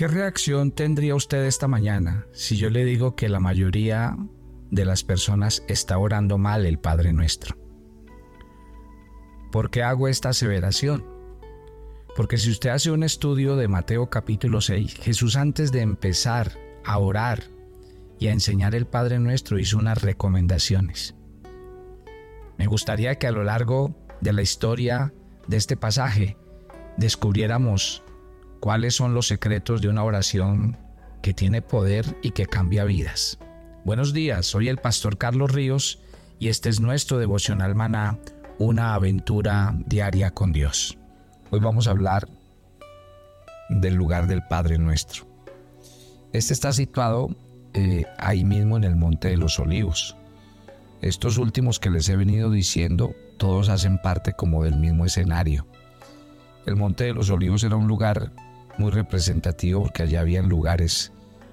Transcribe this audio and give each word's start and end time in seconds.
¿Qué 0.00 0.08
reacción 0.08 0.72
tendría 0.72 1.14
usted 1.14 1.44
esta 1.44 1.68
mañana 1.68 2.24
si 2.32 2.56
yo 2.56 2.70
le 2.70 2.86
digo 2.86 3.14
que 3.16 3.28
la 3.28 3.38
mayoría 3.38 4.16
de 4.70 4.86
las 4.86 5.04
personas 5.04 5.62
está 5.68 5.98
orando 5.98 6.38
mal 6.38 6.64
el 6.64 6.78
Padre 6.78 7.12
Nuestro? 7.12 7.54
¿Por 9.52 9.68
qué 9.68 9.82
hago 9.82 10.08
esta 10.08 10.30
aseveración? 10.30 11.04
Porque 12.16 12.38
si 12.38 12.50
usted 12.50 12.70
hace 12.70 12.90
un 12.90 13.02
estudio 13.02 13.56
de 13.56 13.68
Mateo 13.68 14.08
capítulo 14.08 14.62
6, 14.62 14.94
Jesús 14.94 15.36
antes 15.36 15.70
de 15.70 15.82
empezar 15.82 16.52
a 16.82 16.96
orar 16.96 17.42
y 18.18 18.28
a 18.28 18.32
enseñar 18.32 18.74
el 18.74 18.86
Padre 18.86 19.18
Nuestro 19.18 19.58
hizo 19.58 19.76
unas 19.76 20.00
recomendaciones. 20.00 21.14
Me 22.56 22.66
gustaría 22.66 23.16
que 23.16 23.26
a 23.26 23.32
lo 23.32 23.44
largo 23.44 23.94
de 24.22 24.32
la 24.32 24.40
historia 24.40 25.12
de 25.46 25.58
este 25.58 25.76
pasaje 25.76 26.38
descubriéramos 26.96 28.02
cuáles 28.60 28.94
son 28.94 29.14
los 29.14 29.26
secretos 29.26 29.80
de 29.80 29.88
una 29.88 30.04
oración 30.04 30.76
que 31.22 31.34
tiene 31.34 31.62
poder 31.62 32.18
y 32.22 32.30
que 32.30 32.46
cambia 32.46 32.84
vidas. 32.84 33.38
Buenos 33.84 34.12
días, 34.12 34.46
soy 34.46 34.68
el 34.68 34.76
pastor 34.76 35.16
Carlos 35.16 35.50
Ríos 35.50 36.00
y 36.38 36.48
este 36.48 36.68
es 36.68 36.80
nuestro 36.80 37.18
devocional 37.18 37.74
maná, 37.74 38.18
una 38.58 38.94
aventura 38.94 39.74
diaria 39.86 40.32
con 40.32 40.52
Dios. 40.52 40.98
Hoy 41.50 41.60
vamos 41.60 41.88
a 41.88 41.92
hablar 41.92 42.28
del 43.70 43.94
lugar 43.94 44.26
del 44.26 44.42
Padre 44.46 44.78
nuestro. 44.78 45.26
Este 46.32 46.52
está 46.52 46.72
situado 46.72 47.34
eh, 47.72 48.04
ahí 48.18 48.44
mismo 48.44 48.76
en 48.76 48.84
el 48.84 48.96
Monte 48.96 49.28
de 49.28 49.36
los 49.38 49.58
Olivos. 49.58 50.16
Estos 51.00 51.38
últimos 51.38 51.80
que 51.80 51.90
les 51.90 52.08
he 52.10 52.16
venido 52.16 52.50
diciendo, 52.50 53.14
todos 53.38 53.70
hacen 53.70 53.98
parte 53.98 54.34
como 54.34 54.64
del 54.64 54.76
mismo 54.76 55.06
escenario. 55.06 55.66
El 56.66 56.76
Monte 56.76 57.04
de 57.04 57.14
los 57.14 57.30
Olivos 57.30 57.64
era 57.64 57.76
un 57.76 57.88
lugar 57.88 58.32
muy 58.78 58.90
representativo 58.90 59.82
porque 59.82 60.02
allá 60.02 60.20
habían 60.20 60.48
lugares 60.48 61.12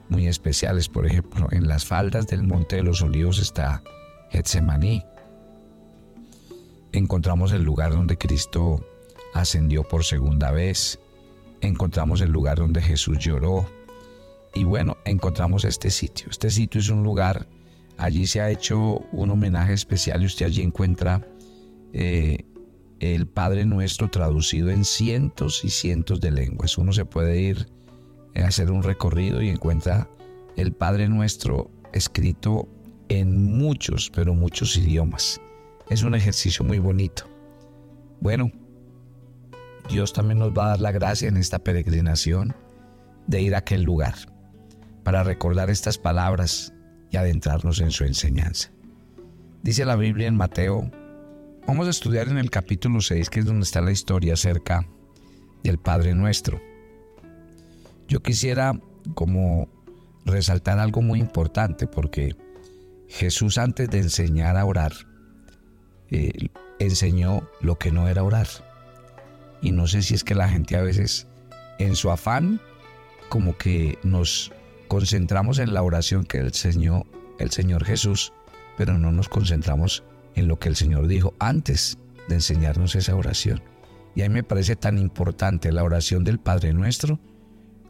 muy 0.09 0.27
especiales. 0.27 0.88
Por 0.89 1.05
ejemplo, 1.05 1.48
en 1.52 1.67
las 1.67 1.85
faldas 1.85 2.28
del 2.28 2.44
Monte 2.44 2.78
de 2.78 2.83
los 2.83 3.02
Olivos 3.02 3.39
está 3.39 3.83
Getsemaní. 4.31 5.03
Encontramos 6.92 7.52
el 7.52 7.64
lugar 7.64 7.92
donde 7.92 8.17
Cristo 8.17 8.86
ascendió 9.33 9.83
por 9.83 10.03
segunda 10.03 10.52
vez. 10.52 11.00
Encontramos 11.61 12.22
el 12.22 12.31
lugar 12.31 12.58
donde 12.58 12.81
Jesús 12.81 13.20
lloró. 13.20 13.67
Y 14.53 14.64
bueno, 14.64 14.97
encontramos 15.05 15.66
este 15.66 15.92
sitio. 15.92 16.27
Este 16.31 16.49
sitio 16.49 16.80
es 16.80 16.89
un 16.89 17.03
lugar, 17.03 17.47
allí 17.97 18.25
se 18.25 18.42
ha 18.42 18.49
hecho 18.49 19.02
un 19.11 19.30
homenaje 19.30 19.73
especial 19.73 20.23
y 20.23 20.25
usted 20.25 20.47
allí 20.47 20.61
encuentra 20.61 21.22
eh, 21.94 22.45
el 23.00 23.28
Padre 23.28 23.66
Nuestro 23.66 24.09
traducido 24.09 24.70
en 24.70 24.86
cientos 24.86 25.64
y 25.64 25.70
cientos 25.70 26.20
de 26.20 26.31
lenguas. 26.31 26.78
Uno 26.78 26.94
se 26.94 27.06
puede 27.06 27.39
ir 27.39 27.67
a 28.36 28.48
hacer 28.48 28.72
un 28.72 28.84
recorrido 28.84 29.42
y 29.42 29.50
encuentra 29.50 30.09
el 30.56 30.73
Padre 30.73 31.08
Nuestro 31.08 31.72
escrito 31.94 32.67
en 33.09 33.58
muchos, 33.58 34.12
pero 34.14 34.34
muchos 34.34 34.76
idiomas. 34.78 35.39
Es 35.89 36.04
un 36.04 36.16
ejercicio 36.16 36.66
muy 36.66 36.80
bonito. 36.80 37.23
Bueno, 38.20 38.52
Dios 39.89 40.11
también 40.14 40.39
nos 40.39 40.52
va 40.52 40.66
a 40.66 40.70
dar 40.70 40.82
la 40.82 40.92
gracia 40.92 41.30
en 41.30 41.38
esta 41.38 41.59
peregrinación 41.59 42.56
de 43.28 43.42
ir 43.42 43.56
a 43.56 43.59
aquel 43.59 43.84
lugar 43.84 44.16
para 45.04 45.23
recordar 45.23 45.70
estas 45.70 45.98
palabras 45.98 46.73
y 47.11 47.17
adentrarnos 47.17 47.80
en 47.80 47.92
su 47.92 48.04
enseñanza. 48.04 48.72
Dice 49.64 49.86
la 49.86 49.95
Biblia 49.95 50.28
en 50.28 50.36
Mateo 50.36 50.92
Vamos 51.68 51.88
a 51.88 51.90
estudiar 51.90 52.30
en 52.30 52.38
el 52.38 52.50
capítulo 52.50 53.02
6, 53.02 53.30
que 53.30 53.42
es 53.42 53.46
donde 53.46 53.66
está 53.66 53.82
la 53.82 53.92
historia 53.92 54.36
acerca 54.36 54.88
del 55.64 55.78
Padre 55.78 56.16
Nuestro. 56.16 56.62
Yo 58.08 58.23
quisiera 58.23 58.80
como 59.16 59.68
resaltar 60.23 60.80
algo 60.80 61.02
muy 61.02 61.20
importante 61.20 61.86
porque 61.86 62.38
Jesús 63.10 63.58
antes 63.58 63.90
de 63.90 64.00
enseñar 64.00 64.56
a 64.56 64.64
orar, 64.64 64.94
eh, 66.10 66.48
enseñó 66.80 67.50
lo 67.60 67.77
que 67.77 67.92
no 67.92 68.08
era 68.08 68.23
orar. 68.23 68.48
Y 69.61 69.73
no 69.73 69.88
sé 69.88 70.04
si 70.04 70.14
es 70.14 70.23
que 70.23 70.36
la 70.36 70.48
gente 70.48 70.77
a 70.77 70.82
veces 70.82 71.27
en 71.80 71.98
su 71.98 72.11
afán 72.11 72.61
como 73.27 73.58
que 73.58 74.00
nos 74.04 74.54
concentramos 74.88 75.60
en 75.60 75.73
la 75.73 75.83
oración 75.83 76.23
que 76.23 76.38
enseñó 76.38 77.04
el 77.39 77.52
Señor 77.52 77.83
Jesús, 77.83 78.32
pero 78.77 78.98
no 78.98 79.11
nos 79.11 79.27
concentramos 79.27 80.06
en 80.37 80.48
lo 80.48 80.59
que 80.59 80.70
el 80.70 80.75
Señor 80.75 81.08
dijo 81.08 81.33
antes 81.39 81.98
de 82.30 82.36
enseñarnos 82.36 82.95
esa 82.95 83.15
oración. 83.15 83.61
Y 84.15 84.21
a 84.21 84.30
mí 84.30 84.36
me 84.36 84.43
parece 84.43 84.75
tan 84.75 84.99
importante 84.99 85.71
la 85.71 85.83
oración 85.83 86.23
del 86.23 86.39
Padre 86.39 86.73
Nuestro 86.73 87.20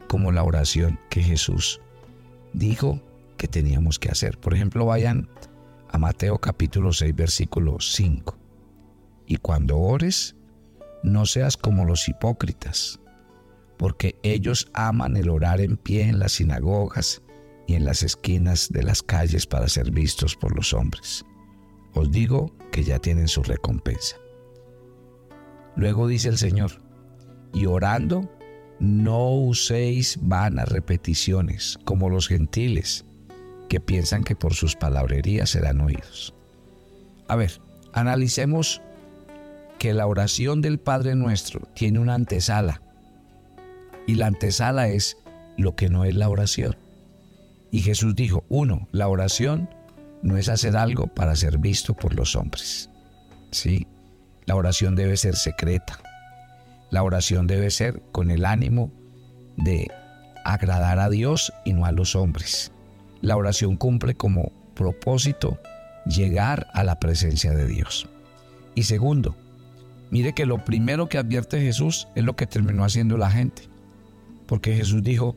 como 0.08 0.32
la 0.32 0.42
oración 0.42 0.98
que 1.10 1.22
Jesús 1.22 1.80
dijo 2.54 3.02
que 3.36 3.48
teníamos 3.48 3.98
que 3.98 4.08
hacer. 4.08 4.38
Por 4.38 4.54
ejemplo, 4.54 4.86
vayan 4.86 5.28
a 5.90 5.98
Mateo 5.98 6.38
capítulo 6.38 6.94
6, 6.94 7.14
versículo 7.14 7.76
5. 7.80 8.38
Y 9.26 9.36
cuando 9.36 9.78
ores, 9.78 10.34
no 11.02 11.26
seas 11.26 11.58
como 11.58 11.84
los 11.84 12.08
hipócritas, 12.08 12.98
porque 13.76 14.18
ellos 14.22 14.70
aman 14.72 15.18
el 15.18 15.28
orar 15.28 15.60
en 15.60 15.76
pie 15.76 16.04
en 16.08 16.18
las 16.18 16.32
sinagogas 16.32 17.20
y 17.66 17.74
en 17.74 17.84
las 17.84 18.02
esquinas 18.02 18.70
de 18.70 18.84
las 18.84 19.02
calles 19.02 19.46
para 19.46 19.68
ser 19.68 19.90
vistos 19.90 20.34
por 20.34 20.56
los 20.56 20.72
hombres 20.72 21.26
os 21.98 22.10
digo 22.10 22.52
que 22.70 22.84
ya 22.84 22.98
tienen 22.98 23.28
su 23.28 23.42
recompensa. 23.42 24.16
Luego 25.76 26.06
dice 26.08 26.28
el 26.28 26.38
Señor, 26.38 26.82
y 27.52 27.66
orando, 27.66 28.28
no 28.80 29.30
uséis 29.30 30.18
vanas 30.20 30.68
repeticiones 30.68 31.78
como 31.84 32.10
los 32.10 32.28
gentiles, 32.28 33.04
que 33.68 33.80
piensan 33.80 34.24
que 34.24 34.34
por 34.34 34.54
sus 34.54 34.76
palabrerías 34.76 35.50
serán 35.50 35.80
oídos. 35.80 36.34
A 37.28 37.36
ver, 37.36 37.60
analicemos 37.92 38.80
que 39.78 39.94
la 39.94 40.06
oración 40.06 40.62
del 40.62 40.78
Padre 40.78 41.14
Nuestro 41.14 41.60
tiene 41.74 41.98
una 41.98 42.14
antesala, 42.14 42.82
y 44.06 44.14
la 44.14 44.26
antesala 44.26 44.88
es 44.88 45.18
lo 45.56 45.76
que 45.76 45.88
no 45.88 46.04
es 46.04 46.14
la 46.14 46.28
oración. 46.28 46.76
Y 47.70 47.80
Jesús 47.80 48.14
dijo, 48.14 48.44
uno, 48.48 48.88
la 48.92 49.08
oración 49.08 49.68
no 50.22 50.36
es 50.36 50.48
hacer 50.48 50.76
algo 50.76 51.06
para 51.06 51.36
ser 51.36 51.58
visto 51.58 51.94
por 51.94 52.14
los 52.14 52.36
hombres. 52.36 52.90
Sí, 53.50 53.86
la 54.46 54.56
oración 54.56 54.94
debe 54.94 55.16
ser 55.16 55.36
secreta. 55.36 55.98
La 56.90 57.02
oración 57.02 57.46
debe 57.46 57.70
ser 57.70 58.02
con 58.12 58.30
el 58.30 58.44
ánimo 58.44 58.90
de 59.56 59.88
agradar 60.44 60.98
a 60.98 61.10
Dios 61.10 61.52
y 61.64 61.72
no 61.72 61.84
a 61.84 61.92
los 61.92 62.16
hombres. 62.16 62.72
La 63.20 63.36
oración 63.36 63.76
cumple 63.76 64.14
como 64.14 64.52
propósito 64.74 65.58
llegar 66.06 66.68
a 66.72 66.84
la 66.84 66.98
presencia 66.98 67.52
de 67.52 67.66
Dios. 67.66 68.08
Y 68.74 68.84
segundo, 68.84 69.36
mire 70.10 70.32
que 70.32 70.46
lo 70.46 70.64
primero 70.64 71.08
que 71.08 71.18
advierte 71.18 71.60
Jesús 71.60 72.08
es 72.14 72.24
lo 72.24 72.36
que 72.36 72.46
terminó 72.46 72.84
haciendo 72.84 73.18
la 73.18 73.30
gente. 73.30 73.62
Porque 74.46 74.74
Jesús 74.74 75.02
dijo, 75.02 75.36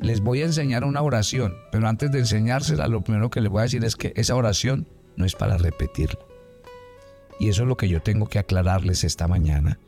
les 0.00 0.20
voy 0.20 0.42
a 0.42 0.46
enseñar 0.46 0.84
una 0.84 1.02
oración, 1.02 1.54
pero 1.72 1.88
antes 1.88 2.10
de 2.12 2.20
enseñársela, 2.20 2.88
lo 2.88 3.02
primero 3.02 3.30
que 3.30 3.40
les 3.40 3.50
voy 3.50 3.60
a 3.60 3.62
decir 3.64 3.84
es 3.84 3.96
que 3.96 4.12
esa 4.16 4.36
oración 4.36 4.86
no 5.16 5.24
es 5.24 5.34
para 5.34 5.58
repetirla. 5.58 6.20
Y 7.40 7.48
eso 7.48 7.62
es 7.62 7.68
lo 7.68 7.76
que 7.76 7.88
yo 7.88 8.00
tengo 8.00 8.26
que 8.26 8.38
aclararles 8.38 9.04
esta 9.04 9.28
mañana, 9.28 9.78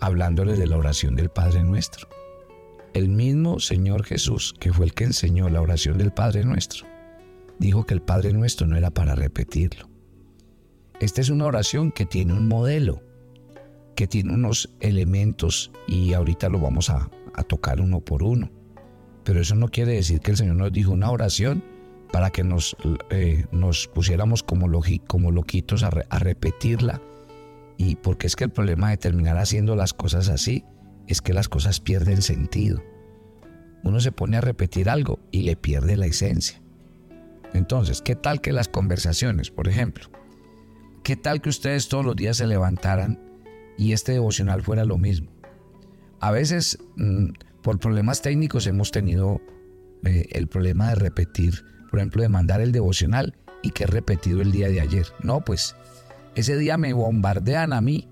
hablándoles 0.00 0.58
de 0.58 0.66
la 0.66 0.76
oración 0.76 1.16
del 1.16 1.28
Padre 1.28 1.62
Nuestro. 1.62 2.08
El 2.92 3.08
mismo 3.08 3.58
Señor 3.58 4.04
Jesús, 4.04 4.54
que 4.60 4.72
fue 4.72 4.86
el 4.86 4.94
que 4.94 5.04
enseñó 5.04 5.48
la 5.48 5.62
oración 5.62 5.98
del 5.98 6.12
Padre 6.12 6.44
Nuestro, 6.44 6.86
dijo 7.58 7.84
que 7.84 7.94
el 7.94 8.02
Padre 8.02 8.32
Nuestro 8.32 8.66
no 8.66 8.76
era 8.76 8.90
para 8.90 9.14
repetirlo. 9.14 9.88
Esta 11.00 11.20
es 11.20 11.30
una 11.30 11.46
oración 11.46 11.90
que 11.90 12.06
tiene 12.06 12.32
un 12.32 12.46
modelo, 12.46 13.02
que 13.96 14.06
tiene 14.06 14.34
unos 14.34 14.70
elementos 14.80 15.72
y 15.88 16.12
ahorita 16.12 16.48
lo 16.48 16.60
vamos 16.60 16.90
a, 16.90 17.10
a 17.34 17.42
tocar 17.42 17.80
uno 17.80 18.00
por 18.00 18.22
uno. 18.22 18.50
Pero 19.24 19.40
eso 19.40 19.54
no 19.54 19.68
quiere 19.68 19.92
decir 19.92 20.20
que 20.20 20.32
el 20.32 20.36
Señor 20.36 20.56
nos 20.56 20.72
dijo 20.72 20.92
una 20.92 21.10
oración 21.10 21.62
para 22.12 22.30
que 22.30 22.44
nos, 22.44 22.76
eh, 23.10 23.46
nos 23.52 23.88
pusiéramos 23.88 24.42
como, 24.42 24.70
como 25.06 25.30
loquitos 25.30 25.82
a, 25.82 25.90
repetirla. 25.90 27.00
Y 27.78 27.96
porque 27.96 28.26
es 28.26 28.36
que 28.36 28.44
el 28.44 28.50
problema 28.50 28.90
de 28.90 28.98
terminar 28.98 29.38
haciendo 29.38 29.74
las 29.76 29.94
cosas 29.94 30.28
así 30.28 30.64
es 31.08 31.20
que 31.22 31.32
las 31.32 31.48
cosas 31.48 31.80
pierden 31.80 32.22
sentido. 32.22 32.82
Uno 33.82 33.98
se 34.00 34.12
pone 34.12 34.36
a 34.36 34.40
repetir 34.40 34.88
algo 34.88 35.18
y 35.32 35.42
le 35.42 35.56
pierde 35.56 35.96
la 35.96 36.06
esencia. 36.06 36.60
Entonces, 37.54 38.02
¿qué 38.02 38.14
tal 38.14 38.40
que 38.40 38.52
las 38.52 38.68
conversaciones, 38.68 39.50
por 39.50 39.68
ejemplo? 39.68 40.10
¿Qué 41.02 41.16
tal 41.16 41.40
que 41.40 41.48
ustedes 41.48 41.88
todos 41.88 42.04
los 42.04 42.14
días 42.14 42.36
se 42.36 42.46
levantaran 42.46 43.18
y 43.76 43.92
este 43.92 44.12
devocional 44.12 44.62
fuera 44.62 44.84
lo 44.84 44.98
mismo? 44.98 45.32
A 46.20 46.30
veces 46.30 46.78
mm, 46.96 47.30
por 47.62 47.78
problemas 47.78 48.22
técnicos 48.22 48.66
hemos 48.66 48.90
tenido 48.90 49.40
eh, 50.04 50.26
el 50.30 50.48
problema 50.48 50.90
de 50.90 50.94
repetir, 50.96 51.64
por 51.90 52.00
ejemplo, 52.00 52.22
de 52.22 52.28
mandar 52.28 52.60
el 52.60 52.72
devocional 52.72 53.34
y 53.62 53.70
que 53.70 53.84
he 53.84 53.86
repetido 53.86 54.42
el 54.42 54.52
día 54.52 54.68
de 54.68 54.80
ayer. 54.80 55.06
No, 55.22 55.40
pues 55.40 55.76
ese 56.34 56.56
día 56.56 56.76
me 56.76 56.92
bombardean 56.92 57.72
a 57.72 57.80
mí. 57.80 58.08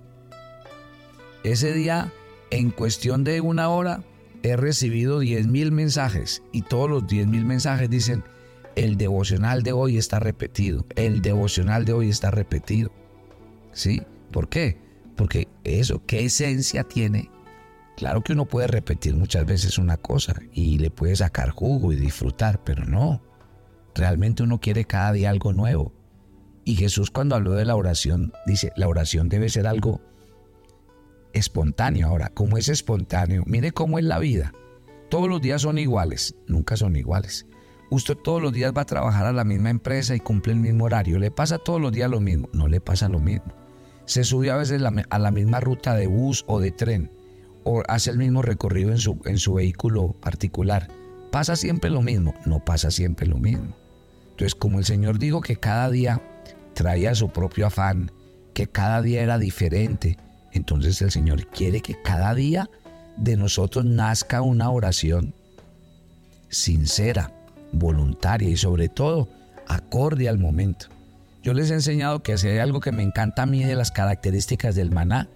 Ese 1.42 1.72
día, 1.72 2.12
en 2.50 2.70
cuestión 2.70 3.24
de 3.24 3.40
una 3.40 3.68
hora, 3.70 4.04
he 4.42 4.56
recibido 4.56 5.22
10.000 5.22 5.70
mensajes 5.70 6.42
y 6.52 6.62
todos 6.62 6.88
los 6.88 7.04
10.000 7.04 7.44
mensajes 7.44 7.90
dicen, 7.90 8.22
el 8.76 8.96
devocional 8.96 9.62
de 9.62 9.72
hoy 9.72 9.98
está 9.98 10.20
repetido, 10.20 10.86
el 10.96 11.22
devocional 11.22 11.84
de 11.84 11.92
hoy 11.92 12.08
está 12.08 12.30
repetido. 12.30 12.92
¿Sí? 13.72 14.02
¿Por 14.30 14.48
qué? 14.48 14.78
Porque 15.16 15.48
eso, 15.64 16.02
¿qué 16.06 16.24
esencia 16.24 16.84
tiene? 16.84 17.30
Claro 18.00 18.22
que 18.22 18.32
uno 18.32 18.46
puede 18.46 18.66
repetir 18.66 19.14
muchas 19.14 19.44
veces 19.44 19.76
una 19.76 19.98
cosa 19.98 20.34
y 20.54 20.78
le 20.78 20.90
puede 20.90 21.14
sacar 21.16 21.50
jugo 21.50 21.92
y 21.92 21.96
disfrutar, 21.96 22.64
pero 22.64 22.86
no. 22.86 23.20
Realmente 23.94 24.42
uno 24.42 24.58
quiere 24.58 24.86
cada 24.86 25.12
día 25.12 25.28
algo 25.28 25.52
nuevo. 25.52 25.92
Y 26.64 26.76
Jesús 26.76 27.10
cuando 27.10 27.34
habló 27.34 27.52
de 27.52 27.66
la 27.66 27.76
oración, 27.76 28.32
dice, 28.46 28.72
la 28.74 28.88
oración 28.88 29.28
debe 29.28 29.50
ser 29.50 29.66
algo 29.66 30.00
espontáneo. 31.34 32.06
Ahora, 32.06 32.30
como 32.30 32.56
es 32.56 32.70
espontáneo, 32.70 33.42
mire 33.44 33.70
cómo 33.72 33.98
es 33.98 34.06
la 34.06 34.18
vida. 34.18 34.54
Todos 35.10 35.28
los 35.28 35.42
días 35.42 35.60
son 35.60 35.76
iguales, 35.76 36.34
nunca 36.46 36.78
son 36.78 36.96
iguales. 36.96 37.44
Usted 37.90 38.16
todos 38.16 38.40
los 38.40 38.54
días 38.54 38.72
va 38.74 38.80
a 38.80 38.86
trabajar 38.86 39.26
a 39.26 39.32
la 39.34 39.44
misma 39.44 39.68
empresa 39.68 40.14
y 40.16 40.20
cumple 40.20 40.54
el 40.54 40.60
mismo 40.60 40.86
horario. 40.86 41.18
¿Le 41.18 41.30
pasa 41.30 41.58
todos 41.58 41.82
los 41.82 41.92
días 41.92 42.10
lo 42.10 42.20
mismo? 42.20 42.48
No 42.54 42.66
le 42.66 42.80
pasa 42.80 43.10
lo 43.10 43.18
mismo. 43.18 43.52
Se 44.06 44.24
sube 44.24 44.50
a 44.50 44.56
veces 44.56 44.80
a 45.10 45.18
la 45.18 45.30
misma 45.30 45.60
ruta 45.60 45.94
de 45.94 46.06
bus 46.06 46.46
o 46.48 46.60
de 46.60 46.70
tren 46.70 47.19
o 47.64 47.82
hace 47.88 48.10
el 48.10 48.18
mismo 48.18 48.42
recorrido 48.42 48.90
en 48.90 48.98
su, 48.98 49.20
en 49.24 49.38
su 49.38 49.54
vehículo 49.54 50.12
particular. 50.20 50.88
¿Pasa 51.30 51.56
siempre 51.56 51.90
lo 51.90 52.02
mismo? 52.02 52.34
No 52.44 52.64
pasa 52.64 52.90
siempre 52.90 53.26
lo 53.26 53.38
mismo. 53.38 53.76
Entonces, 54.30 54.54
como 54.54 54.78
el 54.78 54.84
Señor 54.84 55.18
dijo 55.18 55.40
que 55.40 55.56
cada 55.56 55.90
día 55.90 56.20
traía 56.74 57.14
su 57.14 57.30
propio 57.30 57.66
afán, 57.66 58.10
que 58.54 58.66
cada 58.66 59.02
día 59.02 59.22
era 59.22 59.38
diferente, 59.38 60.16
entonces 60.52 61.00
el 61.02 61.10
Señor 61.10 61.46
quiere 61.48 61.80
que 61.80 62.00
cada 62.02 62.34
día 62.34 62.68
de 63.16 63.36
nosotros 63.36 63.84
nazca 63.84 64.42
una 64.42 64.70
oración 64.70 65.34
sincera, 66.48 67.32
voluntaria 67.72 68.48
y 68.48 68.56
sobre 68.56 68.88
todo 68.88 69.28
acorde 69.68 70.28
al 70.28 70.38
momento. 70.38 70.86
Yo 71.42 71.54
les 71.54 71.70
he 71.70 71.74
enseñado 71.74 72.22
que 72.22 72.36
si 72.36 72.48
hay 72.48 72.58
algo 72.58 72.80
que 72.80 72.92
me 72.92 73.02
encanta 73.02 73.42
a 73.42 73.46
mí 73.46 73.64
de 73.64 73.76
las 73.76 73.90
características 73.90 74.74
del 74.74 74.90
maná, 74.90 75.28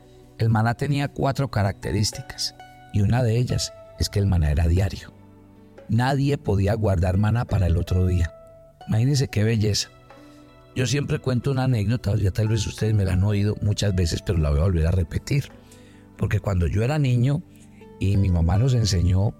el 0.44 0.50
maná 0.50 0.74
tenía 0.74 1.08
cuatro 1.08 1.50
características 1.50 2.54
y 2.92 3.00
una 3.00 3.22
de 3.22 3.38
ellas 3.38 3.72
es 3.98 4.08
que 4.08 4.18
el 4.18 4.26
maná 4.26 4.50
era 4.50 4.68
diario. 4.68 5.12
Nadie 5.88 6.38
podía 6.38 6.74
guardar 6.74 7.16
maná 7.16 7.44
para 7.44 7.66
el 7.66 7.76
otro 7.76 8.06
día. 8.06 8.32
Imagínense 8.86 9.28
qué 9.28 9.42
belleza. 9.42 9.88
Yo 10.76 10.86
siempre 10.86 11.18
cuento 11.18 11.50
una 11.50 11.64
anécdota, 11.64 12.14
ya 12.16 12.30
tal 12.30 12.48
vez 12.48 12.66
ustedes 12.66 12.94
me 12.94 13.04
la 13.04 13.12
han 13.12 13.24
oído 13.24 13.56
muchas 13.62 13.94
veces, 13.94 14.22
pero 14.22 14.38
la 14.38 14.50
voy 14.50 14.60
a 14.60 14.64
volver 14.64 14.86
a 14.86 14.90
repetir. 14.90 15.50
Porque 16.16 16.40
cuando 16.40 16.66
yo 16.66 16.82
era 16.82 16.98
niño 16.98 17.42
y 18.00 18.16
mi 18.16 18.30
mamá 18.30 18.58
nos 18.58 18.74
enseñó 18.74 19.34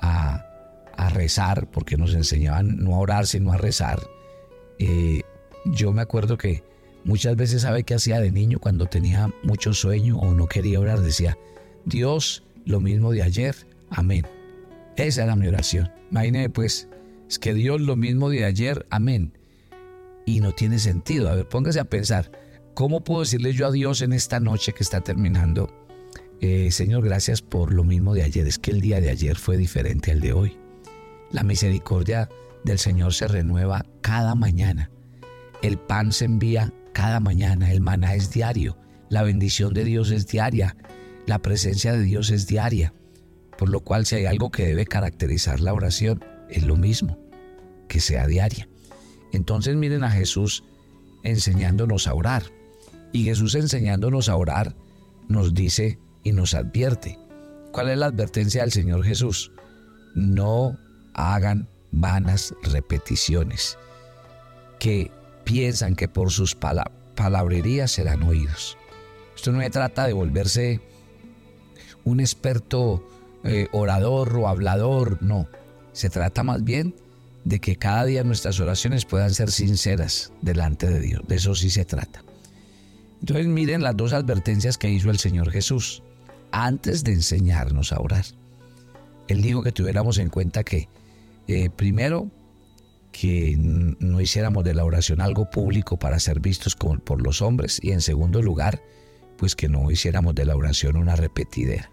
a, 0.00 0.48
rezar, 1.14 1.68
porque 1.70 1.96
nos 1.96 2.14
enseñaban 2.14 2.76
no 2.76 2.94
a 2.94 2.98
orar, 2.98 3.26
sino 3.26 3.52
a 3.52 3.56
rezar, 3.56 4.00
eh, 4.78 5.22
yo 5.66 5.92
me 5.92 6.02
acuerdo 6.02 6.38
que 6.38 6.62
muchas 7.04 7.36
veces 7.36 7.62
sabe 7.62 7.84
qué 7.84 7.94
hacía 7.94 8.20
de 8.20 8.30
niño 8.30 8.58
cuando 8.58 8.86
tenía 8.86 9.32
mucho 9.42 9.72
sueño 9.74 10.18
o 10.18 10.34
no 10.34 10.46
quería 10.46 10.80
orar, 10.80 11.00
decía, 11.00 11.38
Dios, 11.84 12.42
lo 12.64 12.80
mismo 12.80 13.12
de 13.12 13.22
ayer, 13.22 13.54
amén. 13.90 14.26
Esa 14.96 15.24
era 15.24 15.36
mi 15.36 15.48
oración. 15.48 15.90
Imagínese 16.10 16.50
pues, 16.50 16.88
es 17.28 17.38
que 17.38 17.54
Dios 17.54 17.80
lo 17.80 17.96
mismo 17.96 18.28
de 18.28 18.44
ayer, 18.44 18.86
amén. 18.90 19.32
Y 20.26 20.40
no 20.40 20.52
tiene 20.52 20.78
sentido. 20.78 21.30
A 21.30 21.34
ver, 21.34 21.48
póngase 21.48 21.80
a 21.80 21.84
pensar, 21.84 22.30
¿cómo 22.74 23.02
puedo 23.02 23.20
decirle 23.20 23.52
yo 23.52 23.66
a 23.66 23.72
Dios 23.72 24.02
en 24.02 24.12
esta 24.12 24.38
noche 24.38 24.72
que 24.72 24.82
está 24.82 25.00
terminando? 25.00 25.72
Eh, 26.40 26.70
Señor, 26.70 27.04
gracias 27.04 27.40
por 27.40 27.72
lo 27.72 27.84
mismo 27.84 28.14
de 28.14 28.22
ayer. 28.22 28.46
Es 28.46 28.58
que 28.58 28.70
el 28.70 28.80
día 28.80 29.00
de 29.00 29.10
ayer 29.10 29.36
fue 29.36 29.56
diferente 29.56 30.10
al 30.10 30.20
de 30.20 30.32
hoy. 30.32 30.58
La 31.30 31.42
misericordia 31.42 32.28
del 32.64 32.78
Señor 32.78 33.14
se 33.14 33.28
renueva 33.28 33.86
cada 34.00 34.34
mañana. 34.34 34.90
El 35.62 35.78
pan 35.78 36.12
se 36.12 36.24
envía 36.26 36.72
cada 36.92 37.20
mañana. 37.20 37.72
El 37.72 37.80
maná 37.80 38.14
es 38.14 38.30
diario. 38.30 38.78
La 39.08 39.22
bendición 39.22 39.74
de 39.74 39.84
Dios 39.84 40.10
es 40.10 40.26
diaria. 40.26 40.76
La 41.26 41.40
presencia 41.40 41.92
de 41.92 42.02
Dios 42.02 42.30
es 42.30 42.46
diaria. 42.46 42.94
Por 43.58 43.68
lo 43.68 43.80
cual 43.80 44.06
si 44.06 44.16
hay 44.16 44.26
algo 44.26 44.50
que 44.50 44.66
debe 44.66 44.86
caracterizar 44.86 45.60
la 45.60 45.74
oración, 45.74 46.24
es 46.48 46.64
lo 46.64 46.76
mismo 46.76 47.18
que 47.88 48.00
sea 48.00 48.26
diaria. 48.26 48.68
Entonces 49.32 49.76
miren 49.76 50.04
a 50.04 50.10
Jesús 50.10 50.64
enseñándonos 51.22 52.06
a 52.06 52.14
orar. 52.14 52.44
Y 53.12 53.24
Jesús 53.24 53.54
enseñándonos 53.54 54.28
a 54.28 54.36
orar 54.36 54.74
nos 55.28 55.54
dice 55.54 55.98
y 56.24 56.32
nos 56.32 56.54
advierte. 56.54 57.18
¿Cuál 57.72 57.90
es 57.90 57.98
la 57.98 58.06
advertencia 58.06 58.62
del 58.62 58.72
Señor 58.72 59.04
Jesús? 59.04 59.52
No 60.14 60.78
hagan 61.14 61.68
vanas 61.90 62.54
repeticiones 62.62 63.78
que 64.78 65.10
piensan 65.44 65.94
que 65.94 66.08
por 66.08 66.30
sus 66.30 66.54
palabrerías 66.54 67.90
serán 67.90 68.22
oídos. 68.22 68.76
Esto 69.34 69.52
no 69.52 69.60
se 69.60 69.70
trata 69.70 70.06
de 70.06 70.12
volverse 70.12 70.80
un 72.04 72.20
experto 72.20 73.08
eh, 73.44 73.68
orador 73.72 74.36
o 74.36 74.48
hablador, 74.48 75.22
no. 75.22 75.48
Se 75.92 76.10
trata 76.10 76.42
más 76.42 76.64
bien 76.64 76.94
de 77.44 77.60
que 77.60 77.76
cada 77.76 78.04
día 78.04 78.24
nuestras 78.24 78.60
oraciones 78.60 79.04
puedan 79.04 79.34
ser 79.34 79.50
sinceras 79.50 80.32
delante 80.42 80.88
de 80.88 81.00
Dios. 81.00 81.22
De 81.26 81.36
eso 81.36 81.54
sí 81.54 81.70
se 81.70 81.84
trata. 81.84 82.22
Entonces 83.20 83.46
miren 83.46 83.82
las 83.82 83.96
dos 83.96 84.12
advertencias 84.12 84.78
que 84.78 84.90
hizo 84.90 85.10
el 85.10 85.18
Señor 85.18 85.50
Jesús 85.50 86.02
antes 86.50 87.04
de 87.04 87.12
enseñarnos 87.12 87.92
a 87.92 88.00
orar. 88.00 88.24
Él 89.28 89.42
dijo 89.42 89.62
que 89.62 89.72
tuviéramos 89.72 90.18
en 90.18 90.28
cuenta 90.28 90.64
que 90.64 90.88
eh, 91.48 91.70
primero 91.70 92.30
que 93.12 93.56
no 93.58 94.20
hiciéramos 94.20 94.64
de 94.64 94.74
la 94.74 94.84
oración 94.84 95.20
algo 95.20 95.50
público 95.50 95.98
para 95.98 96.18
ser 96.18 96.40
vistos 96.40 96.74
por 96.74 97.22
los 97.22 97.42
hombres 97.42 97.78
y 97.82 97.92
en 97.92 98.00
segundo 98.00 98.42
lugar 98.42 98.82
pues 99.36 99.56
que 99.56 99.68
no 99.68 99.90
hiciéramos 99.90 100.34
de 100.34 100.44
la 100.44 100.56
oración 100.56 100.96
una 100.96 101.16
repetidera. 101.16 101.90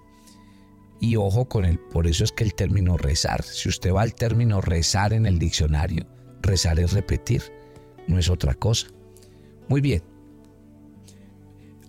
Y 1.02 1.16
ojo 1.16 1.46
con 1.46 1.66
él, 1.66 1.80
por 1.80 2.08
eso 2.08 2.24
es 2.24 2.32
que 2.32 2.44
el 2.44 2.54
término 2.54 2.98
rezar, 2.98 3.44
si 3.44 3.70
usted 3.70 3.94
va 3.94 4.02
al 4.02 4.14
término 4.14 4.62
rezar 4.62 5.14
en 5.14 5.26
el 5.26 5.40
diccionario, 5.40 6.06
rezar 6.42 6.80
es 6.80 6.94
repetir, 6.94 7.42
no 8.08 8.20
es 8.20 8.30
otra 8.30 8.54
cosa. 8.54 8.88
Muy 9.68 9.82
bien. 9.82 10.04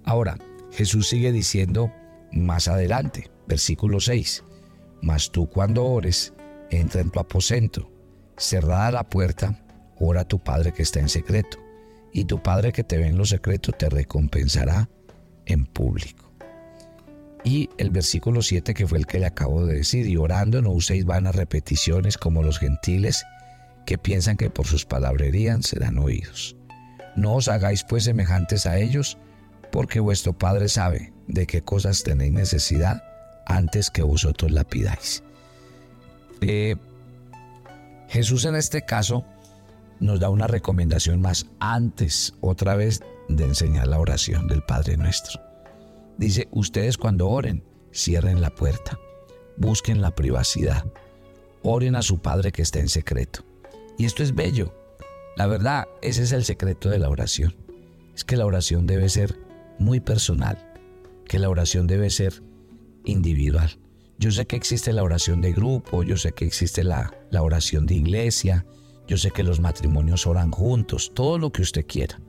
Ahora, 0.04 0.38
Jesús 0.72 1.08
sigue 1.08 1.32
diciendo 1.32 1.92
más 2.32 2.68
adelante, 2.68 3.30
versículo 3.46 4.00
6, 4.00 4.44
mas 5.02 5.30
tú 5.30 5.48
cuando 5.48 5.84
ores, 5.84 6.32
entra 6.70 7.00
en 7.00 7.10
tu 7.10 7.20
aposento, 7.20 7.90
cerrada 8.40 8.90
la 8.90 9.04
puerta, 9.04 9.54
ora 9.98 10.24
tu 10.24 10.38
Padre 10.38 10.72
que 10.72 10.82
está 10.82 10.98
en 10.98 11.08
secreto, 11.08 11.58
y 12.12 12.24
tu 12.24 12.42
Padre 12.42 12.72
que 12.72 12.82
te 12.82 12.96
ve 12.96 13.06
en 13.06 13.18
lo 13.18 13.24
secreto 13.24 13.72
te 13.72 13.88
recompensará 13.88 14.88
en 15.46 15.66
público. 15.66 16.32
Y 17.44 17.70
el 17.78 17.90
versículo 17.90 18.42
7 18.42 18.74
que 18.74 18.86
fue 18.86 18.98
el 18.98 19.06
que 19.06 19.18
le 19.18 19.26
acabo 19.26 19.64
de 19.64 19.76
decir, 19.76 20.06
y 20.06 20.16
orando 20.16 20.60
no 20.62 20.70
uséis 20.70 21.04
vanas 21.04 21.36
repeticiones 21.36 22.18
como 22.18 22.42
los 22.42 22.58
gentiles 22.58 23.24
que 23.86 23.98
piensan 23.98 24.36
que 24.36 24.50
por 24.50 24.66
sus 24.66 24.84
palabrerías 24.84 25.66
serán 25.66 25.98
oídos. 25.98 26.56
No 27.16 27.34
os 27.34 27.48
hagáis 27.48 27.84
pues 27.84 28.04
semejantes 28.04 28.66
a 28.66 28.78
ellos, 28.78 29.18
porque 29.72 30.00
vuestro 30.00 30.32
Padre 30.32 30.68
sabe 30.68 31.12
de 31.28 31.46
qué 31.46 31.62
cosas 31.62 32.02
tenéis 32.02 32.32
necesidad 32.32 33.02
antes 33.46 33.90
que 33.90 34.02
vosotros 34.02 34.50
la 34.50 34.64
pidáis. 34.64 35.22
Eh, 36.40 36.76
Jesús 38.10 38.44
en 38.44 38.56
este 38.56 38.82
caso 38.82 39.24
nos 40.00 40.18
da 40.18 40.30
una 40.30 40.48
recomendación 40.48 41.20
más 41.20 41.46
antes, 41.60 42.34
otra 42.40 42.74
vez, 42.74 43.02
de 43.28 43.44
enseñar 43.44 43.86
la 43.86 44.00
oración 44.00 44.48
del 44.48 44.62
Padre 44.64 44.96
nuestro. 44.96 45.40
Dice, 46.18 46.48
ustedes 46.50 46.98
cuando 46.98 47.28
oren, 47.28 47.62
cierren 47.94 48.40
la 48.40 48.50
puerta, 48.50 48.98
busquen 49.56 50.00
la 50.00 50.12
privacidad, 50.12 50.84
oren 51.62 51.94
a 51.94 52.02
su 52.02 52.18
Padre 52.18 52.50
que 52.50 52.62
está 52.62 52.80
en 52.80 52.88
secreto. 52.88 53.44
Y 53.96 54.06
esto 54.06 54.24
es 54.24 54.34
bello. 54.34 54.74
La 55.36 55.46
verdad, 55.46 55.86
ese 56.02 56.24
es 56.24 56.32
el 56.32 56.44
secreto 56.44 56.88
de 56.88 56.98
la 56.98 57.10
oración. 57.10 57.54
Es 58.16 58.24
que 58.24 58.36
la 58.36 58.44
oración 58.44 58.88
debe 58.88 59.08
ser 59.08 59.38
muy 59.78 60.00
personal, 60.00 60.58
que 61.26 61.38
la 61.38 61.48
oración 61.48 61.86
debe 61.86 62.10
ser 62.10 62.42
individual. 63.04 63.78
Yo 64.20 64.30
sé 64.30 64.46
que 64.46 64.54
existe 64.54 64.92
la 64.92 65.02
oración 65.02 65.40
de 65.40 65.54
grupo, 65.54 66.02
yo 66.02 66.18
sé 66.18 66.32
que 66.32 66.44
existe 66.44 66.84
la, 66.84 67.10
la 67.30 67.42
oración 67.42 67.86
de 67.86 67.94
iglesia, 67.94 68.66
yo 69.08 69.16
sé 69.16 69.30
que 69.30 69.42
los 69.42 69.60
matrimonios 69.60 70.26
oran 70.26 70.50
juntos, 70.50 71.12
todo 71.14 71.38
lo 71.38 71.50
que 71.50 71.62
usted 71.62 71.86
quiera. 71.86 72.20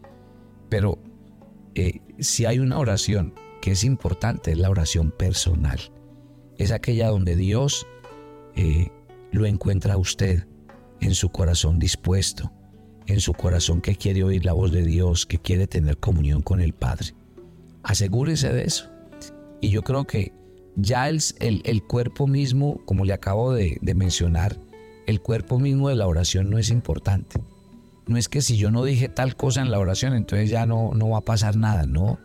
Pero 0.70 1.00
eh, 1.76 2.00
si 2.18 2.46
hay 2.46 2.60
una 2.60 2.80
oración 2.80 3.34
que 3.62 3.72
es 3.72 3.84
importante, 3.84 4.54
es 4.54 4.58
la 4.58 4.70
oración 4.70 5.12
personal. 5.12 5.82
Es 6.58 6.72
aquella 6.72 7.10
donde 7.10 7.36
Dios 7.36 7.86
eh, 8.56 8.88
lo 9.34 9.46
encuentra 9.46 9.96
a 9.96 9.98
usted 9.98 10.48
en 11.02 11.14
su 11.14 11.28
corazón 11.28 11.78
dispuesto, 11.78 12.54
en 13.06 13.20
su 13.20 13.34
corazón 13.34 13.82
que 13.82 13.98
quiere 13.98 14.24
oír 14.24 14.46
la 14.46 14.54
voz 14.54 14.72
de 14.72 14.84
Dios, 14.84 15.26
que 15.26 15.40
quiere 15.40 15.68
tener 15.68 15.98
comunión 15.98 16.42
con 16.42 16.62
el 16.62 16.72
Padre. 16.72 17.14
Asegúrese 17.84 18.54
de 18.54 18.64
eso. 18.64 18.90
Y 19.60 19.72
yo 19.72 19.82
creo 19.82 20.06
que 20.06 20.32
ya 20.76 21.10
el, 21.10 21.22
el, 21.40 21.84
cuerpo 21.84 22.28
mismo, 22.28 22.80
como 22.86 23.06
le 23.06 23.14
acabo 23.14 23.54
de, 23.54 23.78
de 23.82 23.94
mencionar, 23.94 24.58
el 25.08 25.22
cuerpo 25.22 25.60
mismo 25.60 25.90
de 25.90 25.96
la 25.96 26.08
oración 26.08 26.50
no 26.50 26.58
es 26.58 26.70
importante. 26.70 27.42
No 28.08 28.18
es 28.18 28.30
que 28.30 28.42
si 28.42 28.58
yo 28.58 28.72
no 28.72 28.84
dije 28.84 29.10
tal 29.10 29.36
cosa 29.36 29.62
en 29.62 29.72
la 29.72 29.80
oración, 29.80 30.14
entonces 30.14 30.50
ya 30.50 30.66
no, 30.66 30.92
no 30.94 31.10
va 31.10 31.20
a 31.20 31.26
pasar 31.26 31.56
nada, 31.56 31.86
no. 31.86 32.20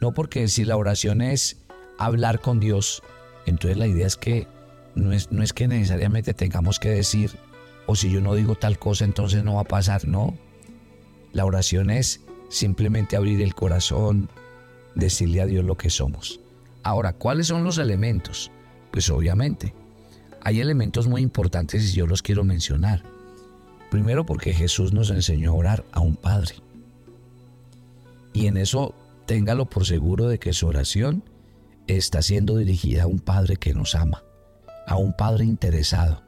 No 0.00 0.12
porque 0.12 0.48
si 0.48 0.64
la 0.64 0.76
oración 0.76 1.22
es 1.22 1.58
hablar 1.98 2.40
con 2.40 2.60
Dios, 2.60 3.02
entonces 3.46 3.76
la 3.76 3.86
idea 3.86 4.06
es 4.06 4.16
que 4.16 4.46
no 4.94 5.12
es, 5.12 5.30
no 5.32 5.42
es 5.42 5.52
que 5.52 5.68
necesariamente 5.68 6.34
tengamos 6.34 6.78
que 6.78 6.90
decir, 6.90 7.32
o 7.86 7.94
si 7.94 8.10
yo 8.10 8.20
no 8.20 8.34
digo 8.34 8.54
tal 8.54 8.78
cosa, 8.78 9.04
entonces 9.04 9.44
no 9.44 9.54
va 9.54 9.62
a 9.62 9.64
pasar, 9.64 10.06
no. 10.06 10.36
La 11.32 11.44
oración 11.44 11.90
es 11.90 12.20
simplemente 12.48 13.16
abrir 13.16 13.42
el 13.42 13.54
corazón, 13.54 14.28
decirle 14.94 15.40
a 15.40 15.46
Dios 15.46 15.64
lo 15.64 15.76
que 15.76 15.90
somos. 15.90 16.40
Ahora, 16.86 17.14
¿cuáles 17.14 17.48
son 17.48 17.64
los 17.64 17.78
elementos? 17.78 18.52
Pues 18.92 19.10
obviamente, 19.10 19.74
hay 20.40 20.60
elementos 20.60 21.08
muy 21.08 21.20
importantes 21.20 21.82
y 21.82 21.96
yo 21.96 22.06
los 22.06 22.22
quiero 22.22 22.44
mencionar. 22.44 23.02
Primero 23.90 24.24
porque 24.24 24.52
Jesús 24.52 24.92
nos 24.92 25.10
enseñó 25.10 25.50
a 25.50 25.54
orar 25.54 25.84
a 25.90 25.98
un 25.98 26.14
Padre. 26.14 26.54
Y 28.32 28.46
en 28.46 28.56
eso 28.56 28.94
téngalo 29.26 29.66
por 29.66 29.84
seguro 29.84 30.28
de 30.28 30.38
que 30.38 30.52
su 30.52 30.68
oración 30.68 31.24
está 31.88 32.22
siendo 32.22 32.56
dirigida 32.56 33.02
a 33.02 33.08
un 33.08 33.18
Padre 33.18 33.56
que 33.56 33.74
nos 33.74 33.96
ama, 33.96 34.22
a 34.86 34.94
un 34.94 35.12
Padre 35.12 35.44
interesado, 35.44 36.22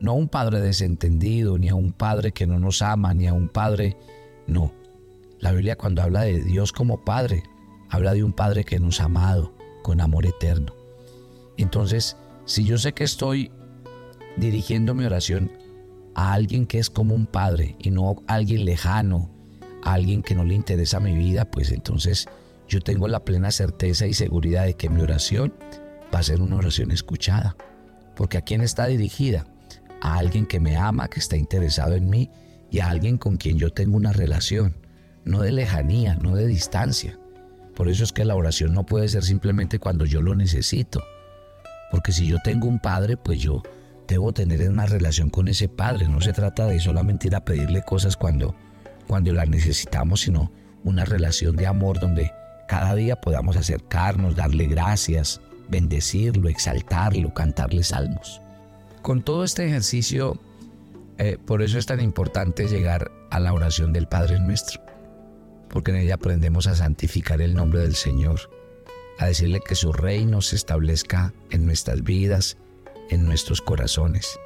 no 0.00 0.12
a 0.12 0.14
un 0.14 0.28
Padre 0.28 0.60
desentendido, 0.60 1.58
ni 1.58 1.68
a 1.68 1.74
un 1.74 1.92
Padre 1.92 2.32
que 2.32 2.46
no 2.46 2.58
nos 2.58 2.80
ama, 2.80 3.12
ni 3.12 3.26
a 3.26 3.34
un 3.34 3.48
Padre... 3.48 3.98
No. 4.46 4.72
La 5.40 5.52
Biblia 5.52 5.76
cuando 5.76 6.00
habla 6.00 6.22
de 6.22 6.42
Dios 6.42 6.72
como 6.72 7.04
Padre, 7.04 7.42
habla 7.90 8.14
de 8.14 8.24
un 8.24 8.32
Padre 8.32 8.64
que 8.64 8.80
nos 8.80 8.98
ha 9.02 9.04
amado 9.04 9.59
con 9.82 10.00
amor 10.00 10.26
eterno. 10.26 10.74
Entonces, 11.56 12.16
si 12.44 12.64
yo 12.64 12.78
sé 12.78 12.92
que 12.92 13.04
estoy 13.04 13.50
dirigiendo 14.36 14.94
mi 14.94 15.04
oración 15.04 15.50
a 16.14 16.32
alguien 16.32 16.66
que 16.66 16.78
es 16.78 16.90
como 16.90 17.14
un 17.14 17.26
padre 17.26 17.76
y 17.78 17.90
no 17.90 18.22
a 18.26 18.34
alguien 18.34 18.64
lejano, 18.64 19.30
a 19.82 19.94
alguien 19.94 20.22
que 20.22 20.34
no 20.34 20.44
le 20.44 20.54
interesa 20.54 21.00
mi 21.00 21.14
vida, 21.14 21.50
pues 21.50 21.70
entonces 21.70 22.26
yo 22.68 22.80
tengo 22.80 23.08
la 23.08 23.24
plena 23.24 23.50
certeza 23.50 24.06
y 24.06 24.14
seguridad 24.14 24.64
de 24.64 24.74
que 24.74 24.88
mi 24.88 25.02
oración 25.02 25.52
va 26.14 26.20
a 26.20 26.22
ser 26.22 26.40
una 26.40 26.56
oración 26.56 26.90
escuchada. 26.90 27.56
Porque 28.14 28.38
a 28.38 28.42
quién 28.42 28.60
está 28.60 28.86
dirigida? 28.86 29.46
A 30.00 30.18
alguien 30.18 30.46
que 30.46 30.60
me 30.60 30.76
ama, 30.76 31.08
que 31.08 31.20
está 31.20 31.36
interesado 31.36 31.94
en 31.94 32.08
mí 32.08 32.30
y 32.70 32.80
a 32.80 32.88
alguien 32.88 33.18
con 33.18 33.36
quien 33.36 33.58
yo 33.58 33.70
tengo 33.70 33.96
una 33.96 34.12
relación, 34.12 34.76
no 35.24 35.40
de 35.40 35.52
lejanía, 35.52 36.14
no 36.14 36.36
de 36.36 36.46
distancia. 36.46 37.18
Por 37.80 37.88
eso 37.88 38.04
es 38.04 38.12
que 38.12 38.26
la 38.26 38.36
oración 38.36 38.74
no 38.74 38.84
puede 38.84 39.08
ser 39.08 39.24
simplemente 39.24 39.78
cuando 39.78 40.04
yo 40.04 40.20
lo 40.20 40.34
necesito. 40.34 41.02
Porque 41.90 42.12
si 42.12 42.26
yo 42.26 42.36
tengo 42.44 42.68
un 42.68 42.78
padre, 42.78 43.16
pues 43.16 43.40
yo 43.40 43.62
debo 44.06 44.34
tener 44.34 44.68
una 44.68 44.84
relación 44.84 45.30
con 45.30 45.48
ese 45.48 45.66
padre. 45.66 46.06
No 46.06 46.20
se 46.20 46.34
trata 46.34 46.66
de 46.66 46.78
solamente 46.78 47.28
ir 47.28 47.36
a 47.36 47.42
pedirle 47.42 47.80
cosas 47.80 48.18
cuando, 48.18 48.54
cuando 49.06 49.32
las 49.32 49.48
necesitamos, 49.48 50.20
sino 50.20 50.52
una 50.84 51.06
relación 51.06 51.56
de 51.56 51.68
amor 51.68 51.98
donde 52.00 52.30
cada 52.68 52.94
día 52.94 53.18
podamos 53.18 53.56
acercarnos, 53.56 54.36
darle 54.36 54.66
gracias, 54.66 55.40
bendecirlo, 55.70 56.50
exaltarlo, 56.50 57.32
cantarle 57.32 57.82
salmos. 57.82 58.42
Con 59.00 59.22
todo 59.22 59.42
este 59.42 59.66
ejercicio, 59.66 60.38
eh, 61.16 61.38
por 61.46 61.62
eso 61.62 61.78
es 61.78 61.86
tan 61.86 62.02
importante 62.02 62.68
llegar 62.68 63.10
a 63.30 63.40
la 63.40 63.54
oración 63.54 63.94
del 63.94 64.06
Padre 64.06 64.38
Nuestro, 64.38 64.82
porque 65.70 65.92
en 65.92 65.98
ella 65.98 66.14
aprendemos 66.14 66.66
a 66.66 66.74
santificar 66.74 67.40
el 67.40 67.54
nombre 67.54 67.80
del 67.80 67.94
Señor, 67.94 68.50
a 69.18 69.26
decirle 69.26 69.60
que 69.60 69.74
su 69.74 69.92
reino 69.92 70.42
se 70.42 70.56
establezca 70.56 71.32
en 71.50 71.64
nuestras 71.66 72.02
vidas, 72.02 72.56
en 73.08 73.24
nuestros 73.24 73.60
corazones, 73.60 74.38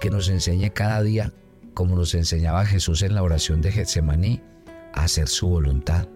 que 0.00 0.10
nos 0.10 0.28
enseñe 0.28 0.70
cada 0.72 1.02
día, 1.02 1.32
como 1.74 1.96
nos 1.96 2.14
enseñaba 2.14 2.66
Jesús 2.66 3.02
en 3.02 3.14
la 3.14 3.22
oración 3.22 3.62
de 3.62 3.72
Getsemaní, 3.72 4.42
a 4.92 5.04
hacer 5.04 5.28
su 5.28 5.48
voluntad, 5.48 6.08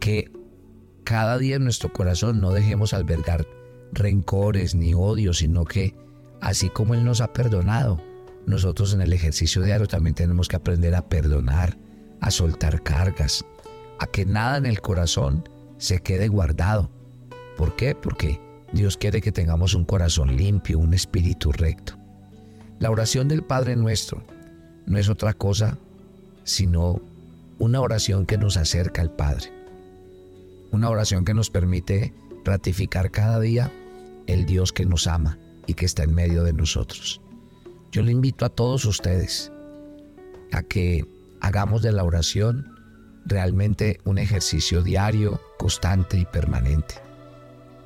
que 0.00 0.30
cada 1.04 1.38
día 1.38 1.56
en 1.56 1.64
nuestro 1.64 1.92
corazón 1.92 2.40
no 2.40 2.52
dejemos 2.52 2.92
albergar 2.92 3.46
rencores 3.92 4.74
ni 4.74 4.94
odios, 4.94 5.38
sino 5.38 5.64
que 5.64 5.94
así 6.40 6.68
como 6.68 6.94
Él 6.94 7.04
nos 7.04 7.20
ha 7.20 7.32
perdonado, 7.32 8.02
nosotros 8.46 8.94
en 8.94 9.00
el 9.02 9.12
ejercicio 9.12 9.62
diario 9.62 9.86
también 9.86 10.14
tenemos 10.14 10.48
que 10.48 10.56
aprender 10.56 10.94
a 10.94 11.08
perdonar, 11.08 11.76
a 12.20 12.30
soltar 12.30 12.82
cargas, 12.82 13.44
a 13.98 14.06
que 14.06 14.24
nada 14.24 14.56
en 14.56 14.66
el 14.66 14.80
corazón 14.80 15.48
se 15.78 16.00
quede 16.00 16.28
guardado. 16.28 16.90
¿Por 17.56 17.76
qué? 17.76 17.94
Porque 17.94 18.40
Dios 18.72 18.96
quiere 18.96 19.20
que 19.20 19.32
tengamos 19.32 19.74
un 19.74 19.84
corazón 19.84 20.36
limpio, 20.36 20.78
un 20.78 20.94
espíritu 20.94 21.52
recto. 21.52 21.94
La 22.78 22.90
oración 22.90 23.28
del 23.28 23.42
Padre 23.42 23.76
nuestro 23.76 24.22
no 24.86 24.98
es 24.98 25.08
otra 25.08 25.34
cosa 25.34 25.78
sino 26.44 27.00
una 27.58 27.80
oración 27.80 28.24
que 28.24 28.38
nos 28.38 28.56
acerca 28.56 29.02
al 29.02 29.10
Padre 29.10 29.58
una 30.70 30.90
oración 30.90 31.24
que 31.24 31.34
nos 31.34 31.50
permite 31.50 32.12
ratificar 32.44 33.10
cada 33.10 33.40
día 33.40 33.72
el 34.26 34.46
Dios 34.46 34.72
que 34.72 34.84
nos 34.84 35.06
ama 35.06 35.38
y 35.66 35.74
que 35.74 35.86
está 35.86 36.02
en 36.02 36.14
medio 36.14 36.44
de 36.44 36.52
nosotros. 36.52 37.20
Yo 37.90 38.02
le 38.02 38.12
invito 38.12 38.44
a 38.44 38.50
todos 38.50 38.84
ustedes 38.84 39.50
a 40.52 40.62
que 40.62 41.06
hagamos 41.40 41.82
de 41.82 41.92
la 41.92 42.04
oración 42.04 42.74
realmente 43.28 44.00
un 44.04 44.18
ejercicio 44.18 44.82
diario, 44.82 45.40
constante 45.58 46.18
y 46.18 46.24
permanente. 46.24 46.96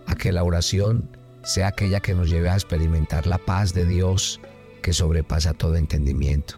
A 0.06 0.14
que 0.14 0.32
la 0.32 0.44
oración 0.44 1.16
sea 1.42 1.68
aquella 1.68 2.00
que 2.00 2.14
nos 2.14 2.30
lleve 2.30 2.48
a 2.48 2.54
experimentar 2.54 3.26
la 3.26 3.38
paz 3.38 3.74
de 3.74 3.84
Dios 3.84 4.40
que 4.80 4.92
sobrepasa 4.92 5.54
todo 5.54 5.76
entendimiento. 5.76 6.54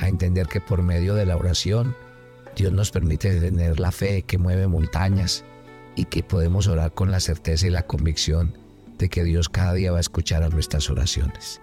A 0.00 0.08
entender 0.08 0.46
que 0.46 0.60
por 0.60 0.82
medio 0.82 1.14
de 1.14 1.26
la 1.26 1.36
oración 1.36 1.94
Dios 2.56 2.72
nos 2.72 2.90
permite 2.90 3.40
tener 3.40 3.80
la 3.80 3.92
fe 3.92 4.22
que 4.22 4.38
mueve 4.38 4.66
montañas 4.66 5.44
y 5.96 6.04
que 6.06 6.22
podemos 6.22 6.66
orar 6.66 6.92
con 6.92 7.10
la 7.10 7.20
certeza 7.20 7.66
y 7.66 7.70
la 7.70 7.86
convicción 7.86 8.56
de 8.98 9.08
que 9.08 9.24
Dios 9.24 9.48
cada 9.48 9.74
día 9.74 9.92
va 9.92 9.98
a 9.98 10.02
escuchar 10.02 10.42
a 10.42 10.48
nuestras 10.48 10.90
oraciones. 10.90 11.60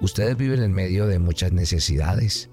Ustedes 0.00 0.36
viven 0.36 0.62
en 0.62 0.72
medio 0.72 1.06
de 1.06 1.18
muchas 1.18 1.52
necesidades. 1.52 2.50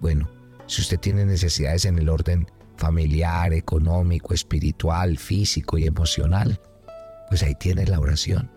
Bueno, 0.00 0.30
si 0.66 0.82
usted 0.82 1.00
tiene 1.00 1.24
necesidades 1.24 1.84
en 1.84 1.98
el 1.98 2.08
orden 2.08 2.46
familiar, 2.76 3.52
económico, 3.52 4.34
espiritual, 4.34 5.18
físico 5.18 5.78
y 5.78 5.86
emocional, 5.86 6.60
pues 7.28 7.42
ahí 7.42 7.54
tiene 7.54 7.86
la 7.86 8.00
oración. 8.00 8.50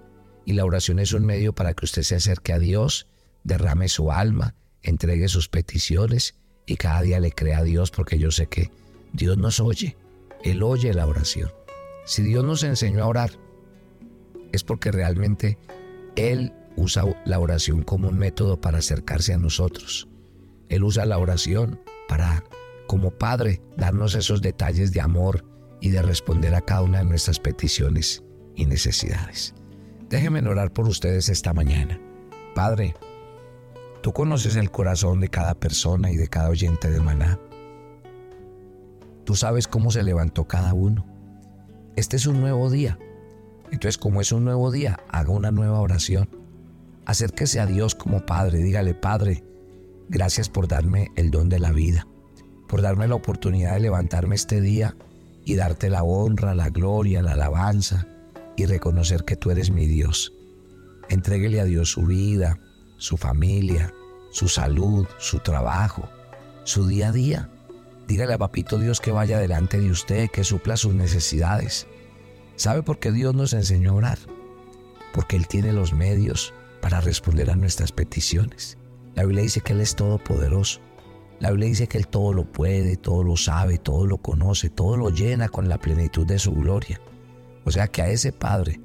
Y 0.45 0.53
la 0.53 0.65
oración 0.65 0.99
es 0.99 1.13
un 1.13 1.25
medio 1.25 1.53
para 1.53 1.73
que 1.73 1.85
usted 1.85 2.03
se 2.03 2.15
acerque 2.15 2.53
a 2.53 2.59
Dios, 2.59 3.07
derrame 3.43 3.89
su 3.89 4.11
alma, 4.11 4.55
entregue 4.81 5.27
sus 5.27 5.49
peticiones 5.49 6.35
y 6.65 6.75
cada 6.77 7.01
día 7.01 7.19
le 7.19 7.31
crea 7.31 7.59
a 7.59 7.63
Dios 7.63 7.91
porque 7.91 8.19
yo 8.19 8.31
sé 8.31 8.47
que 8.47 8.71
Dios 9.13 9.37
nos 9.37 9.59
oye, 9.59 9.97
Él 10.43 10.63
oye 10.63 10.93
la 10.93 11.07
oración. 11.07 11.51
Si 12.05 12.21
Dios 12.23 12.43
nos 12.43 12.63
enseñó 12.63 13.03
a 13.03 13.07
orar, 13.07 13.31
es 14.51 14.63
porque 14.63 14.91
realmente 14.91 15.57
Él 16.15 16.53
usa 16.77 17.03
la 17.25 17.39
oración 17.39 17.83
como 17.83 18.07
un 18.07 18.17
método 18.17 18.61
para 18.61 18.77
acercarse 18.77 19.33
a 19.33 19.37
nosotros. 19.37 20.07
Él 20.69 20.83
usa 20.83 21.05
la 21.05 21.17
oración 21.17 21.81
para, 22.07 22.43
como 22.87 23.11
Padre, 23.11 23.61
darnos 23.75 24.15
esos 24.15 24.41
detalles 24.41 24.91
de 24.91 25.01
amor 25.01 25.45
y 25.81 25.89
de 25.89 26.01
responder 26.01 26.55
a 26.55 26.61
cada 26.61 26.81
una 26.81 26.99
de 26.99 27.05
nuestras 27.05 27.39
peticiones 27.39 28.23
y 28.55 28.65
necesidades. 28.65 29.53
Déjenme 30.09 30.39
orar 30.47 30.71
por 30.71 30.87
ustedes 30.87 31.29
esta 31.29 31.53
mañana. 31.53 31.99
Padre, 32.55 32.95
Tú 34.07 34.13
conoces 34.13 34.55
el 34.55 34.71
corazón 34.71 35.19
de 35.19 35.27
cada 35.27 35.55
persona 35.55 36.11
y 36.11 36.15
de 36.15 36.29
cada 36.29 36.49
oyente 36.49 36.89
de 36.89 37.01
maná. 37.01 37.39
Tú 39.25 39.35
sabes 39.35 39.67
cómo 39.67 39.91
se 39.91 40.01
levantó 40.01 40.47
cada 40.47 40.73
uno. 40.73 41.05
Este 41.97 42.15
es 42.15 42.25
un 42.25 42.39
nuevo 42.39 42.69
día. 42.69 42.97
Entonces, 43.65 43.97
como 43.97 44.21
es 44.21 44.31
un 44.31 44.45
nuevo 44.45 44.71
día, 44.71 44.97
haga 45.09 45.31
una 45.31 45.51
nueva 45.51 45.81
oración. 45.81 46.29
Acérquese 47.05 47.59
a 47.59 47.65
Dios 47.65 47.95
como 47.95 48.25
Padre. 48.25 48.59
Dígale, 48.59 48.93
Padre, 48.93 49.43
gracias 50.07 50.47
por 50.47 50.69
darme 50.69 51.09
el 51.17 51.29
don 51.29 51.49
de 51.49 51.59
la 51.59 51.73
vida, 51.73 52.07
por 52.67 52.81
darme 52.81 53.07
la 53.07 53.15
oportunidad 53.15 53.73
de 53.73 53.81
levantarme 53.81 54.35
este 54.35 54.61
día 54.61 54.95
y 55.45 55.55
darte 55.55 55.89
la 55.89 56.03
honra, 56.03 56.55
la 56.55 56.69
gloria, 56.69 57.21
la 57.21 57.33
alabanza 57.33 58.07
y 58.57 58.65
reconocer 58.65 59.23
que 59.23 59.35
tú 59.35 59.51
eres 59.51 59.71
mi 59.71 59.87
Dios. 59.87 60.33
Entréguele 61.09 61.61
a 61.61 61.65
Dios 61.65 61.91
su 61.91 62.01
vida, 62.01 62.59
su 62.97 63.17
familia, 63.17 63.93
su 64.31 64.49
salud, 64.49 65.07
su 65.19 65.39
trabajo, 65.39 66.09
su 66.63 66.85
día 66.87 67.09
a 67.09 67.11
día. 67.11 67.49
Dígale 68.07 68.33
a 68.33 68.37
Papito 68.37 68.77
Dios 68.77 68.99
que 68.99 69.11
vaya 69.11 69.39
delante 69.39 69.79
de 69.79 69.89
usted, 69.89 70.29
que 70.29 70.43
supla 70.43 70.75
sus 70.75 70.93
necesidades. 70.93 71.87
¿Sabe 72.55 72.83
por 72.83 72.99
qué 72.99 73.11
Dios 73.11 73.35
nos 73.35 73.53
enseñó 73.53 73.91
a 73.91 73.95
orar? 73.95 74.19
Porque 75.13 75.35
Él 75.35 75.47
tiene 75.47 75.71
los 75.71 75.93
medios 75.93 76.53
para 76.81 77.01
responder 77.01 77.51
a 77.51 77.55
nuestras 77.55 77.91
peticiones. 77.91 78.77
La 79.15 79.23
Biblia 79.23 79.43
dice 79.43 79.61
que 79.61 79.73
Él 79.73 79.81
es 79.81 79.95
todopoderoso. 79.95 80.81
La 81.39 81.51
Biblia 81.51 81.69
dice 81.69 81.87
que 81.87 81.97
Él 81.97 82.07
todo 82.07 82.33
lo 82.33 82.45
puede, 82.51 82.97
todo 82.97 83.23
lo 83.23 83.37
sabe, 83.37 83.77
todo 83.77 84.05
lo 84.07 84.17
conoce, 84.17 84.69
todo 84.69 84.97
lo 84.97 85.09
llena 85.09 85.49
con 85.49 85.69
la 85.69 85.77
plenitud 85.77 86.25
de 86.25 86.39
su 86.39 86.53
gloria. 86.53 86.99
O 87.63 87.71
sea 87.71 87.87
que 87.87 88.01
a 88.01 88.09
ese 88.09 88.31
Padre, 88.31 88.79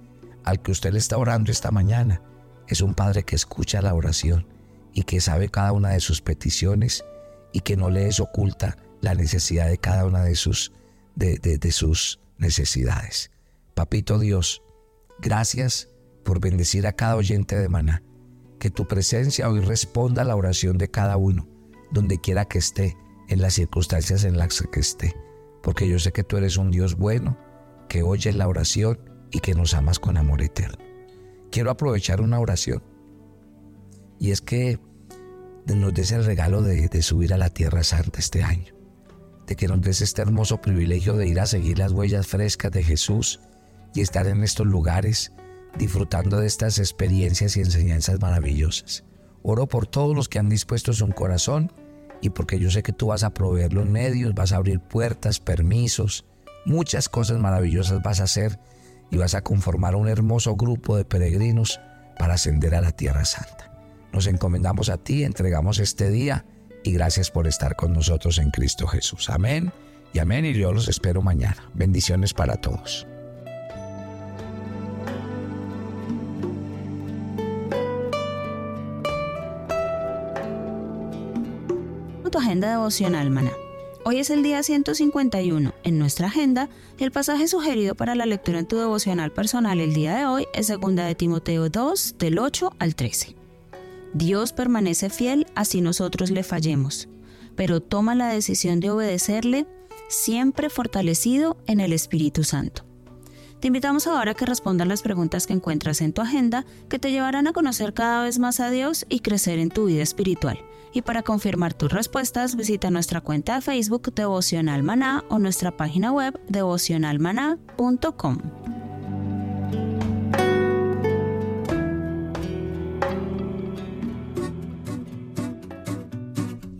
al 0.44 0.61
que 0.61 0.73
usted 0.73 0.92
le 0.92 0.99
está 0.99 1.16
orando 1.16 1.50
esta 1.50 1.71
mañana 1.71 2.21
es 2.68 2.80
un 2.80 2.94
Padre 2.94 3.23
que 3.23 3.37
escucha 3.37 3.80
la 3.80 3.94
oración 3.94 4.47
y 4.92 5.02
que 5.04 5.21
sabe 5.21 5.49
cada 5.49 5.73
una 5.73 5.90
de 5.90 6.00
sus 6.00 6.21
peticiones 6.21 7.04
y 7.52 7.61
que 7.61 7.76
no 7.76 7.90
le 7.90 8.09
es 8.09 8.21
oculta 8.21 8.76
la 9.00 9.14
necesidad 9.14 9.68
de 9.68 9.78
cada 9.78 10.04
una 10.06 10.23
de 10.23 10.35
sus, 10.35 10.73
de, 11.14 11.38
de 11.38 11.73
sus 11.73 12.21
necesidades. 12.38 13.30
Papito 13.75 14.18
Dios, 14.18 14.62
gracias 15.21 15.88
por 16.25 16.40
bendecir 16.40 16.87
a 16.87 16.92
cada 16.92 17.16
oyente 17.16 17.59
de 17.59 17.68
maná. 17.68 18.02
Que 18.59 18.71
tu 18.71 18.87
presencia 18.87 19.49
hoy 19.49 19.61
responda 19.61 20.23
a 20.23 20.25
la 20.25 20.37
oración 20.37 20.78
de 20.78 20.88
cada 20.88 21.16
uno, 21.16 21.49
donde 21.93 22.21
quiera 22.21 22.47
que 22.47 22.59
esté, 22.59 22.97
en 23.29 23.41
las 23.41 23.55
circunstancias 23.55 24.25
en 24.25 24.37
las 24.37 24.61
que 24.61 24.81
esté. 24.81 25.17
Porque 25.63 25.89
yo 25.89 25.99
sé 25.99 26.13
que 26.13 26.25
tú 26.25 26.37
eres 26.37 26.57
un 26.57 26.71
Dios 26.71 26.97
bueno, 26.97 27.39
que 27.89 28.03
oyes 28.03 28.35
la 28.37 28.49
oración 28.49 28.99
y 29.31 29.41
que 29.41 29.55
nos 29.55 29.75
amas 29.75 29.99
con 29.99 30.17
amor 30.17 30.43
eterno. 30.43 30.79
Quiero 31.51 31.71
aprovechar 31.71 32.21
una 32.21 32.41
oración. 32.41 32.83
Y 34.19 34.31
es 34.31 34.41
que 34.41 34.79
nos 35.67 35.95
des 35.95 36.13
el 36.13 36.25
regalo 36.25 36.63
de, 36.63 37.03
subir 37.03 37.33
a 37.33 37.39
la 37.39 37.51
Tierra 37.51 37.85
Santa 37.85 38.19
este 38.19 38.43
año. 38.43 38.75
De 39.47 39.57
que 39.57 39.69
nos 39.69 39.81
des 39.81 40.01
este 40.01 40.23
hermoso 40.23 40.61
privilegio 40.61 41.15
de 41.15 41.29
ir 41.29 41.41
a 41.41 41.47
seguir 41.47 41.79
las 41.79 41.93
huellas 41.93 42.27
frescas 42.27 42.71
de 42.71 42.83
Jesús 42.83 43.41
y 43.95 44.01
estar 44.01 44.27
en 44.27 44.43
estos 44.43 44.67
lugares 44.67 45.33
disfrutando 45.79 46.39
de 46.39 46.47
estas 46.47 46.79
experiencias 46.79 47.57
y 47.57 47.61
enseñanzas 47.61 48.21
maravillosas. 48.21 49.05
Oro 49.43 49.67
por 49.67 49.87
todos 49.87 50.15
los 50.15 50.29
que 50.29 50.39
han 50.39 50.49
dispuesto 50.49 50.93
su 50.93 51.09
corazón 51.09 51.73
y 52.23 52.31
porque 52.31 52.59
yo 52.59 52.71
sé 52.71 52.83
que 52.83 52.93
tú 52.93 53.09
vas 53.09 53.25
a 53.25 53.35
proveer 53.35 53.75
los 53.75 53.87
medios, 53.87 54.35
vas 54.35 54.52
a 54.52 54.57
abrir 54.57 54.81
puertas, 54.81 55.41
permisos, 55.41 56.25
muchas 56.64 57.09
cosas 57.09 57.38
maravillosas 57.38 58.00
vas 58.02 58.21
a 58.21 58.25
hacer 58.25 58.59
y 59.11 59.19
vas 59.19 59.35
a 59.35 59.43
conformar 59.43 59.97
un 59.97 60.09
hermoso 60.09 60.57
grupo 60.57 60.97
de 60.97 61.05
peregrinos 61.05 61.81
para 62.19 62.35
ascender 62.35 62.75
a 62.75 62.81
la 62.81 62.93
Tierra 62.93 63.25
Santa. 63.25 63.71
Nos 64.12 64.26
encomendamos 64.26 64.88
a 64.88 64.99
ti, 64.99 65.25
entregamos 65.25 65.81
este 65.81 66.11
día 66.11 66.47
y 66.85 66.93
gracias 66.93 67.31
por 67.31 67.47
estar 67.47 67.76
con 67.76 67.93
nosotros 67.93 68.38
en 68.38 68.50
Cristo 68.50 68.87
Jesús. 68.87 69.29
Amén 69.29 69.73
y 70.12 70.21
amén 70.21 70.45
y 70.45 70.52
yo 70.55 70.73
los 70.73 70.88
espero 70.88 71.23
mañana. 71.23 71.71
Bendiciones 71.75 72.33
para 72.35 72.57
todos. 72.57 73.07
Tu 82.33 82.39
agenda 82.39 82.71
devocional, 82.71 83.31
maná. 83.31 83.53
Hoy 84.05 84.19
es 84.19 84.31
el 84.31 84.43
día 84.43 84.62
151. 84.62 85.75
En 85.85 85.99
nuestra 85.99 86.29
agenda, 86.29 86.71
el 86.99 87.12
pasaje 87.12 87.47
sugerido 87.47 87.95
para 87.95 88.15
la 88.15 88.25
lectura 88.25 88.59
en 88.59 88.67
tu 88.67 88.79
devocional 88.79 89.31
personal 89.33 89.81
el 89.81 89.93
día 89.93 90.17
de 90.17 90.25
hoy 90.25 90.47
es 90.55 90.69
2 90.69 90.97
de 90.97 91.15
Timoteo 91.15 91.69
2, 91.69 92.15
del 92.19 92.39
8 92.39 92.73
al 92.79 92.95
13. 92.95 93.37
Dios 94.15 94.55
permanece 94.55 95.11
fiel 95.11 95.47
así 95.55 95.83
nosotros 95.83 96.31
le 96.31 96.43
fallemos, 96.43 97.11
pero 97.55 97.83
toma 97.83 98.15
la 98.15 98.29
decisión 98.29 98.81
de 98.81 98.91
obedecerle 98.91 99.67
siempre 100.09 100.71
fortalecido 100.71 101.59
en 101.67 101.81
el 101.81 101.93
Espíritu 101.93 102.45
Santo. 102.45 102.87
Te 103.61 103.67
invitamos 103.67 104.07
ahora 104.07 104.31
a 104.31 104.35
que 104.35 104.47
respondas 104.47 104.89
las 104.89 105.03
preguntas 105.03 105.47
que 105.47 105.53
encuentras 105.53 106.01
en 106.01 106.15
tu 106.15 106.23
agenda 106.23 106.65
que 106.89 106.99
te 106.99 107.12
llevarán 107.12 107.47
a 107.47 107.53
conocer 107.53 107.93
cada 107.93 108.25
vez 108.25 108.39
más 108.39 108.59
a 108.59 108.71
Dios 108.71 109.05
y 109.11 109.21
crecer 109.21 109.59
en 109.59 109.69
tu 109.69 109.85
vida 109.85 110.03
espiritual. 110.03 110.59
Y 110.93 111.03
para 111.03 111.23
confirmar 111.23 111.75
tus 111.75 111.91
respuestas, 111.91 112.55
visita 112.57 112.91
nuestra 112.91 113.21
cuenta 113.21 113.55
de 113.55 113.61
Facebook 113.63 114.13
Devocional 114.15 114.83
o 115.29 115.39
nuestra 115.39 115.77
página 115.77 116.13
web 116.13 116.39
devocionalmaná.com. 116.49 118.39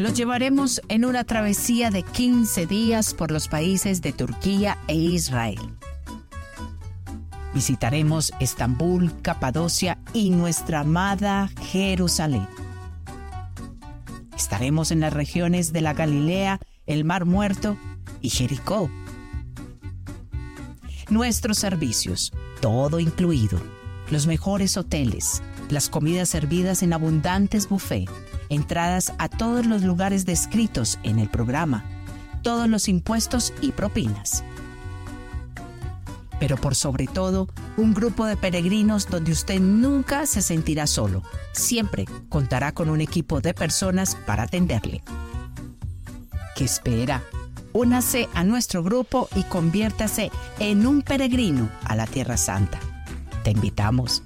Los 0.03 0.15
llevaremos 0.15 0.83
en 0.89 1.05
una 1.05 1.23
travesía 1.23 1.91
de 1.91 2.03
15 2.03 2.67
días 2.67 3.15
por 3.15 3.31
los 3.31 3.47
países 3.47 4.03
de 4.03 4.13
Turquía 4.13 4.77
e 4.89 4.97
Israel. 4.97 5.61
Visitaremos 7.55 8.33
Estambul, 8.41 9.13
Capadocia 9.23 9.99
y 10.13 10.31
nuestra 10.31 10.81
amada 10.81 11.51
Jerusalén. 11.71 12.49
Estaremos 14.43 14.91
en 14.91 14.99
las 14.99 15.13
regiones 15.13 15.73
de 15.73 15.83
la 15.83 15.95
Galilea, 15.95 16.59
el 16.87 17.05
Mar 17.05 17.27
Muerto 17.27 17.77
y 18.21 18.29
Jericó. 18.29 18.91
Nuestros 21.09 21.59
servicios, 21.59 22.33
todo 22.61 22.99
incluido, 22.99 23.61
los 24.11 24.27
mejores 24.27 24.77
hoteles, 24.77 25.45
las 25.71 25.89
comidas 25.89 26.29
servidas 26.29 26.83
en 26.83 26.93
abundantes 26.93 27.69
buffet, 27.69 28.11
entradas 28.49 29.13
a 29.19 29.29
todos 29.29 29.65
los 29.65 29.85
lugares 29.85 30.27
descritos 30.27 30.99
en 31.05 31.21
el 31.21 31.29
programa, 31.29 31.85
todos 32.43 32.69
los 32.69 32.89
impuestos 32.89 33.55
y 33.61 33.71
propinas 33.71 34.43
pero 36.43 36.57
por 36.57 36.75
sobre 36.75 37.07
todo, 37.07 37.47
un 37.77 37.95
grupo 37.95 38.27
de 38.27 38.37
peregrinos 38.37 39.07
donde 39.07 39.31
usted 39.31 39.61
nunca 39.61 40.27
se 40.27 40.43
sentirá 40.43 40.89
solo. 40.89 41.23
Siempre 41.53 42.05
contará 42.29 42.73
con 42.73 42.91
un 42.91 43.01
equipo 43.01 43.41
de 43.41 43.55
personas 43.55 44.17
para 44.27 44.43
atenderle. 44.43 45.05
¿Qué 46.57 46.65
espera? 46.65 47.23
Únase 47.73 48.29
a 48.35 48.43
nuestro 48.43 48.83
grupo 48.83 49.29
y 49.37 49.45
conviértase 49.45 50.33
en 50.59 50.85
un 50.85 51.03
peregrino 51.03 51.71
a 51.85 51.95
la 51.95 52.09
Tierra 52.09 52.37
Santa. 52.37 52.81
Te 53.45 53.53
invitamos. 53.53 54.25